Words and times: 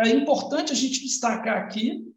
é 0.00 0.08
importante 0.10 0.72
a 0.72 0.76
gente 0.76 1.02
destacar 1.02 1.56
aqui 1.56 2.08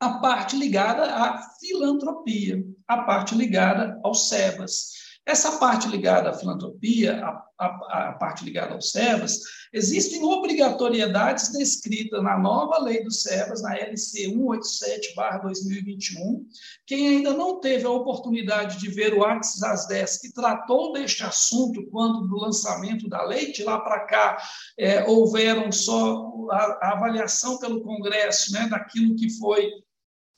a 0.00 0.18
parte 0.18 0.56
ligada 0.56 1.04
à 1.04 1.40
filantropia, 1.60 2.64
a 2.88 3.02
parte 3.02 3.34
ligada 3.34 4.00
aos 4.02 4.28
SEBAS. 4.28 4.98
Essa 5.26 5.58
parte 5.58 5.86
ligada 5.86 6.30
à 6.30 6.32
filantropia, 6.32 7.22
a, 7.22 7.44
a, 7.58 8.08
a 8.08 8.12
parte 8.14 8.42
ligada 8.42 8.72
aos 8.74 8.90
SEBAS, 8.90 9.40
existem 9.72 10.24
obrigatoriedades 10.24 11.52
descritas 11.52 12.20
na 12.22 12.38
nova 12.38 12.82
lei 12.82 13.04
dos 13.04 13.22
SEBAS, 13.22 13.62
na 13.62 13.76
LC 13.76 14.34
187-2021. 14.34 16.42
Quem 16.86 17.08
ainda 17.08 17.34
não 17.34 17.60
teve 17.60 17.84
a 17.84 17.90
oportunidade 17.90 18.78
de 18.78 18.90
ver 18.90 19.12
o 19.14 19.22
Axis 19.22 19.62
às 19.62 19.86
10, 19.86 20.22
que 20.22 20.32
tratou 20.32 20.94
deste 20.94 21.22
assunto 21.22 21.86
quando 21.90 22.26
do 22.26 22.36
lançamento 22.36 23.06
da 23.06 23.22
lei, 23.22 23.52
de 23.52 23.62
lá 23.62 23.78
para 23.78 24.06
cá 24.06 24.38
é, 24.78 25.04
houveram 25.04 25.70
só 25.70 26.30
a, 26.50 26.92
avaliação 26.92 27.58
pelo 27.58 27.82
Congresso 27.82 28.52
né, 28.52 28.68
daquilo 28.68 29.16
que 29.16 29.30
foi 29.38 29.70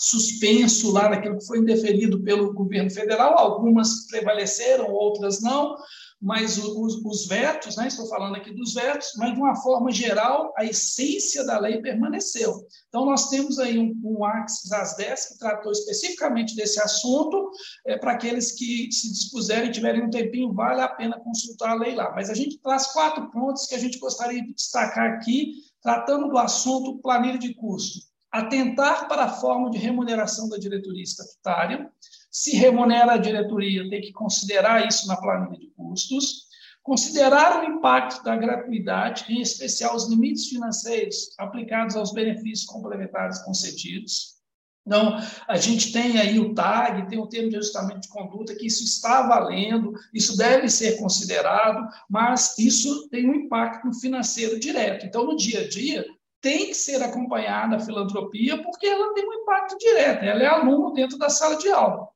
suspenso 0.00 0.90
lá 0.90 1.08
naquilo 1.08 1.38
que 1.38 1.46
foi 1.46 1.58
indeferido 1.58 2.22
pelo 2.22 2.52
governo 2.52 2.90
federal, 2.90 3.38
algumas 3.38 4.06
prevaleceram, 4.08 4.90
outras 4.90 5.40
não, 5.40 5.76
mas 6.22 6.56
os, 6.56 7.04
os, 7.04 7.26
vetos, 7.26 7.76
né, 7.76 7.88
estou 7.88 8.06
falando 8.06 8.36
aqui 8.36 8.52
dos 8.52 8.74
vetos, 8.74 9.08
mas 9.16 9.34
de 9.34 9.40
uma 9.40 9.56
forma 9.56 9.90
geral, 9.90 10.52
a 10.56 10.64
essência 10.64 11.44
da 11.44 11.58
lei 11.58 11.82
permaneceu. 11.82 12.64
Então, 12.88 13.04
nós 13.04 13.28
temos 13.28 13.58
aí 13.58 13.76
um, 13.76 13.92
um 14.04 14.24
Axis 14.24 14.70
às 14.70 14.94
10 14.96 15.30
que 15.30 15.38
tratou 15.38 15.72
especificamente 15.72 16.54
desse 16.54 16.80
assunto, 16.80 17.50
é, 17.84 17.98
para 17.98 18.12
aqueles 18.12 18.52
que 18.52 18.90
se 18.92 19.10
dispuserem, 19.10 19.72
tiverem 19.72 20.04
um 20.04 20.10
tempinho, 20.10 20.52
vale 20.52 20.80
a 20.80 20.88
pena 20.88 21.18
consultar 21.18 21.70
a 21.70 21.74
lei 21.74 21.96
lá. 21.96 22.12
Mas 22.14 22.30
a 22.30 22.34
gente 22.34 22.58
traz 22.58 22.92
quatro 22.92 23.28
pontos 23.32 23.66
que 23.66 23.74
a 23.74 23.78
gente 23.78 23.98
gostaria 23.98 24.42
de 24.42 24.54
destacar 24.54 25.14
aqui, 25.14 25.54
tratando 25.82 26.28
do 26.28 26.38
assunto 26.38 26.98
planilha 27.02 27.38
de 27.38 27.54
custo 27.54 28.12
atentar 28.32 29.06
para 29.08 29.24
a 29.24 29.28
forma 29.28 29.70
de 29.70 29.76
remuneração 29.76 30.48
da 30.48 30.56
diretoria 30.56 31.02
estatutária. 31.02 31.92
Se 32.30 32.56
remunera 32.56 33.12
a 33.12 33.18
diretoria, 33.18 33.88
tem 33.90 34.00
que 34.00 34.12
considerar 34.12 34.88
isso 34.88 35.06
na 35.06 35.18
planilha 35.18 35.58
de 35.58 35.66
custos. 35.76 36.50
Considerar 36.82 37.62
o 37.62 37.64
impacto 37.64 38.24
da 38.24 38.34
gratuidade, 38.34 39.26
em 39.28 39.40
especial 39.40 39.94
os 39.94 40.08
limites 40.08 40.48
financeiros 40.48 41.32
aplicados 41.38 41.94
aos 41.94 42.12
benefícios 42.12 42.64
complementares 42.64 43.38
concedidos. 43.44 44.41
Então, 44.84 45.16
a 45.46 45.56
gente 45.56 45.92
tem 45.92 46.18
aí 46.18 46.40
o 46.40 46.54
TAG, 46.54 47.08
tem 47.08 47.18
o 47.18 47.28
termo 47.28 47.48
de 47.48 47.56
ajustamento 47.56 48.00
de 48.00 48.08
conduta, 48.08 48.54
que 48.54 48.66
isso 48.66 48.82
está 48.82 49.22
valendo, 49.22 49.92
isso 50.12 50.36
deve 50.36 50.68
ser 50.68 50.98
considerado, 50.98 51.88
mas 52.10 52.58
isso 52.58 53.08
tem 53.08 53.28
um 53.28 53.34
impacto 53.34 53.92
financeiro 54.00 54.58
direto. 54.58 55.06
Então, 55.06 55.24
no 55.24 55.36
dia 55.36 55.60
a 55.60 55.68
dia, 55.68 56.04
tem 56.40 56.66
que 56.66 56.74
ser 56.74 57.00
acompanhada 57.00 57.76
a 57.76 57.80
filantropia, 57.80 58.60
porque 58.60 58.86
ela 58.86 59.14
tem 59.14 59.24
um 59.24 59.34
impacto 59.34 59.78
direto, 59.78 60.24
ela 60.24 60.42
é 60.42 60.46
aluno 60.46 60.92
dentro 60.92 61.16
da 61.16 61.30
sala 61.30 61.56
de 61.56 61.70
aula. 61.70 62.08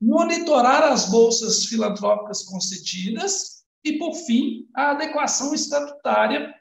Monitorar 0.00 0.84
as 0.84 1.10
bolsas 1.10 1.64
filantrópicas 1.64 2.44
concedidas 2.44 3.64
e, 3.84 3.98
por 3.98 4.14
fim, 4.14 4.68
a 4.74 4.92
adequação 4.92 5.52
estatutária 5.52 6.54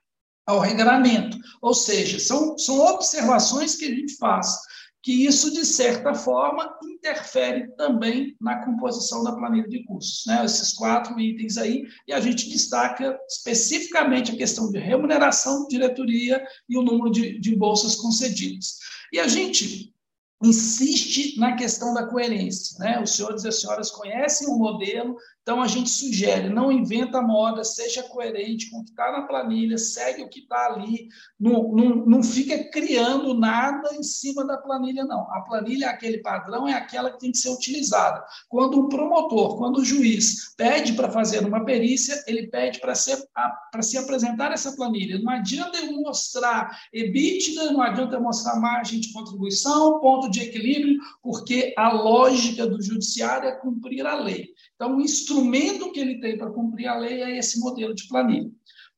ao 0.47 0.59
regramento. 0.59 1.37
Ou 1.61 1.73
seja, 1.75 2.19
são, 2.19 2.57
são 2.57 2.79
observações 2.79 3.75
que 3.75 3.85
a 3.85 3.89
gente 3.89 4.15
faz 4.17 4.57
que 5.03 5.25
isso, 5.25 5.53
de 5.53 5.65
certa 5.65 6.15
forma, 6.15 6.73
interfere 6.81 7.67
também 7.75 8.37
na 8.39 8.63
composição 8.63 9.21
da 9.21 9.33
planilha 9.33 9.67
de 9.67 9.83
custos. 9.83 10.23
Né? 10.25 10.45
Esses 10.45 10.71
quatro 10.71 11.19
itens 11.19 11.57
aí, 11.57 11.83
e 12.07 12.13
a 12.13 12.21
gente 12.21 12.49
destaca 12.49 13.19
especificamente 13.27 14.31
a 14.31 14.37
questão 14.37 14.71
de 14.71 14.79
remuneração, 14.79 15.67
diretoria 15.67 16.41
e 16.69 16.77
o 16.77 16.81
número 16.81 17.11
de, 17.11 17.37
de 17.37 17.53
bolsas 17.53 17.97
concedidas. 17.97 18.77
E 19.11 19.19
a 19.19 19.27
gente 19.27 19.93
insiste 20.41 21.37
na 21.37 21.55
questão 21.55 21.93
da 21.93 22.07
coerência. 22.07 22.77
Né? 22.79 23.01
Os 23.01 23.15
senhores 23.15 23.43
e 23.43 23.49
as 23.49 23.59
senhoras 23.59 23.91
conhecem 23.91 24.47
o 24.47 24.57
modelo, 24.57 25.17
então 25.43 25.61
a 25.61 25.67
gente 25.67 25.89
sugere, 25.89 26.47
não 26.47 26.71
inventa 26.71 27.21
moda, 27.21 27.65
seja 27.65 28.01
coerente 28.01 28.71
com 28.71 28.79
o 28.79 28.83
que 28.85 28.91
está 28.91 29.11
na 29.11 29.23
planilha, 29.23 29.77
segue 29.77 30.23
o 30.23 30.29
que 30.29 30.39
está 30.39 30.67
ali, 30.67 31.09
não, 31.37 31.69
não, 31.73 31.95
não 32.05 32.23
fica 32.23 32.63
criando 32.71 33.33
nada 33.33 33.93
em 33.93 34.01
cima 34.01 34.47
da 34.47 34.57
planilha, 34.57 35.03
não. 35.03 35.29
A 35.33 35.41
planilha 35.41 35.87
é 35.87 35.89
aquele 35.89 36.19
padrão, 36.19 36.65
é 36.65 36.73
aquela 36.73 37.11
que 37.11 37.19
tem 37.19 37.31
que 37.31 37.37
ser 37.37 37.49
utilizada. 37.49 38.23
Quando 38.47 38.79
o 38.79 38.87
promotor, 38.87 39.57
quando 39.57 39.79
o 39.79 39.85
juiz 39.85 40.55
pede 40.55 40.93
para 40.93 41.11
fazer 41.11 41.45
uma 41.45 41.65
perícia, 41.65 42.23
ele 42.25 42.47
pede 42.47 42.79
para 42.79 42.95
se 42.95 43.97
apresentar 43.97 44.53
essa 44.53 44.73
planilha. 44.77 45.19
Não 45.19 45.33
adianta 45.33 45.77
eu 45.77 45.91
mostrar 45.91 46.71
EBITDA, 46.93 47.69
não 47.73 47.81
adianta 47.81 48.15
eu 48.15 48.21
mostrar 48.21 48.57
margem 48.61 49.01
de 49.01 49.11
contribuição, 49.11 49.99
ponto 49.99 50.31
de 50.31 50.39
equilíbrio, 50.39 51.01
porque 51.21 51.73
a 51.77 51.91
lógica 51.91 52.65
do 52.65 52.81
judiciário 52.81 53.49
é 53.49 53.51
cumprir 53.51 54.05
a 54.07 54.15
lei. 54.15 54.53
Então, 54.75 54.97
o 54.97 55.01
instrumento 55.33 55.91
que 55.91 55.99
ele 55.99 56.19
tem 56.19 56.37
para 56.37 56.51
cumprir 56.51 56.87
a 56.87 56.97
lei 56.97 57.21
é 57.21 57.37
esse 57.37 57.59
modelo 57.59 57.93
de 57.93 58.07
planilha. 58.07 58.49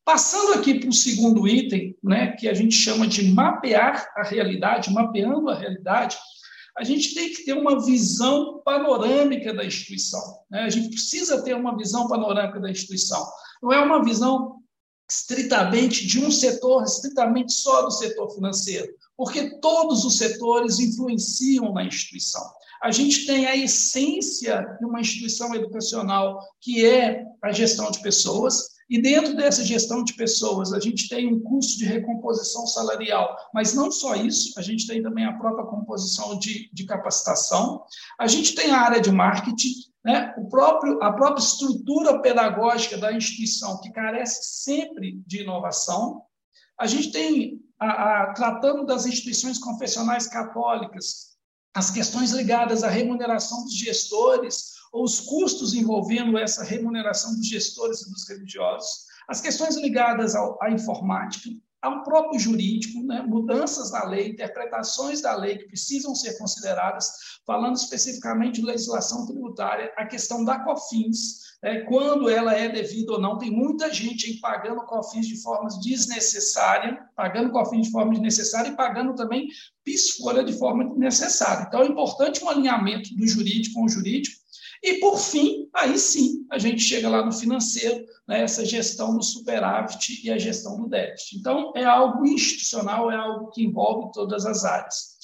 Passando 0.04 0.52
aqui 0.52 0.78
para 0.78 0.88
o 0.88 0.92
segundo 0.92 1.48
item, 1.48 1.96
né, 2.02 2.32
que 2.32 2.48
a 2.48 2.54
gente 2.54 2.74
chama 2.74 3.08
de 3.08 3.32
mapear 3.32 4.08
a 4.16 4.22
realidade, 4.22 4.92
mapeando 4.92 5.48
a 5.48 5.58
realidade, 5.58 6.16
a 6.78 6.84
gente 6.84 7.14
tem 7.14 7.30
que 7.30 7.44
ter 7.44 7.54
uma 7.54 7.84
visão 7.84 8.60
panorâmica 8.64 9.52
da 9.52 9.64
instituição. 9.64 10.20
Né? 10.50 10.60
A 10.60 10.70
gente 10.70 10.90
precisa 10.90 11.42
ter 11.42 11.54
uma 11.54 11.76
visão 11.76 12.06
panorâmica 12.06 12.60
da 12.60 12.70
instituição. 12.70 13.26
Não 13.62 13.72
é 13.72 13.80
uma 13.80 14.04
visão 14.04 14.56
estritamente 15.10 16.06
de 16.06 16.20
um 16.20 16.30
setor, 16.30 16.84
estritamente 16.84 17.52
só 17.52 17.82
do 17.82 17.90
setor 17.90 18.30
financeiro, 18.34 18.92
porque 19.16 19.58
todos 19.60 20.04
os 20.04 20.18
setores 20.18 20.78
influenciam 20.78 21.72
na 21.72 21.84
instituição. 21.84 22.42
A 22.82 22.90
gente 22.90 23.26
tem 23.26 23.46
a 23.46 23.56
essência 23.56 24.62
de 24.78 24.84
uma 24.84 25.00
instituição 25.00 25.54
educacional, 25.54 26.38
que 26.60 26.84
é 26.84 27.24
a 27.42 27.52
gestão 27.52 27.90
de 27.90 28.00
pessoas, 28.00 28.76
e 28.88 29.02
dentro 29.02 29.34
dessa 29.34 29.64
gestão 29.64 30.04
de 30.04 30.14
pessoas, 30.14 30.72
a 30.72 30.78
gente 30.78 31.08
tem 31.08 31.32
um 31.32 31.40
curso 31.40 31.76
de 31.76 31.84
recomposição 31.84 32.66
salarial, 32.66 33.36
mas 33.52 33.74
não 33.74 33.90
só 33.90 34.14
isso, 34.14 34.56
a 34.58 34.62
gente 34.62 34.86
tem 34.86 35.02
também 35.02 35.24
a 35.24 35.36
própria 35.36 35.66
composição 35.66 36.38
de, 36.38 36.70
de 36.72 36.86
capacitação, 36.86 37.82
a 38.18 38.28
gente 38.28 38.54
tem 38.54 38.70
a 38.70 38.80
área 38.80 39.00
de 39.00 39.10
marketing, 39.10 39.72
né? 40.04 40.32
o 40.38 40.48
próprio, 40.48 41.02
a 41.02 41.12
própria 41.12 41.42
estrutura 41.42 42.22
pedagógica 42.22 42.96
da 42.96 43.12
instituição, 43.12 43.80
que 43.80 43.90
carece 43.90 44.62
sempre 44.62 45.20
de 45.26 45.42
inovação, 45.42 46.22
a 46.78 46.86
gente 46.86 47.10
tem, 47.10 47.60
a, 47.80 47.88
a, 48.22 48.34
tratando 48.34 48.86
das 48.86 49.04
instituições 49.04 49.58
confessionais 49.58 50.28
católicas, 50.28 51.35
as 51.76 51.90
questões 51.90 52.30
ligadas 52.30 52.82
à 52.82 52.88
remuneração 52.88 53.62
dos 53.62 53.76
gestores, 53.76 54.76
ou 54.90 55.04
os 55.04 55.20
custos 55.20 55.74
envolvendo 55.74 56.38
essa 56.38 56.64
remuneração 56.64 57.36
dos 57.36 57.46
gestores 57.46 58.00
e 58.00 58.10
dos 58.10 58.26
religiosos, 58.26 59.04
as 59.28 59.42
questões 59.42 59.76
ligadas 59.76 60.34
ao, 60.34 60.56
à 60.62 60.70
informática, 60.70 61.50
ao 61.86 62.02
próprio 62.02 62.38
jurídico, 62.38 63.02
né, 63.04 63.22
mudanças 63.22 63.92
na 63.92 64.04
lei, 64.04 64.28
interpretações 64.28 65.20
da 65.20 65.36
lei 65.36 65.58
que 65.58 65.68
precisam 65.68 66.14
ser 66.14 66.36
consideradas, 66.36 67.10
falando 67.46 67.76
especificamente 67.76 68.60
de 68.60 68.66
legislação 68.66 69.24
tributária, 69.24 69.92
a 69.96 70.04
questão 70.04 70.44
da 70.44 70.58
COFINS, 70.58 71.46
é, 71.62 71.80
quando 71.82 72.28
ela 72.28 72.54
é 72.54 72.68
devida 72.68 73.12
ou 73.12 73.20
não. 73.20 73.38
Tem 73.38 73.50
muita 73.50 73.92
gente 73.92 74.26
aí 74.26 74.40
pagando 74.40 74.84
COFINS 74.84 75.26
de 75.26 75.40
forma 75.40 75.68
desnecessária, 75.80 76.98
pagando 77.14 77.50
COFINS 77.50 77.86
de 77.86 77.92
forma 77.92 78.12
desnecessária 78.12 78.70
e 78.70 78.76
pagando 78.76 79.14
também 79.14 79.48
PIS-folha 79.84 80.44
de 80.44 80.52
forma 80.58 80.84
desnecessária. 80.88 81.66
Então, 81.68 81.82
é 81.82 81.86
importante 81.86 82.42
um 82.42 82.48
alinhamento 82.48 83.14
do 83.14 83.26
jurídico 83.26 83.76
com 83.76 83.84
o 83.84 83.88
jurídico. 83.88 84.45
E, 84.82 84.94
por 84.94 85.18
fim, 85.18 85.68
aí 85.74 85.98
sim, 85.98 86.46
a 86.50 86.58
gente 86.58 86.80
chega 86.80 87.08
lá 87.08 87.24
no 87.24 87.32
financeiro, 87.32 88.04
né, 88.26 88.42
essa 88.42 88.64
gestão 88.64 89.16
do 89.16 89.22
superávit 89.22 90.20
e 90.24 90.30
a 90.30 90.38
gestão 90.38 90.76
do 90.76 90.88
déficit. 90.88 91.38
Então, 91.38 91.72
é 91.76 91.84
algo 91.84 92.26
institucional, 92.26 93.10
é 93.10 93.16
algo 93.16 93.50
que 93.50 93.64
envolve 93.64 94.10
todas 94.12 94.44
as 94.44 94.64
áreas. 94.64 95.16